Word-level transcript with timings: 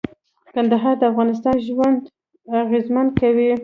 کندهار 0.55 0.95
د 0.99 1.03
افغانانو 1.11 1.63
ژوند 1.67 2.01
اغېزمن 2.63 3.07
کوي. 3.19 3.51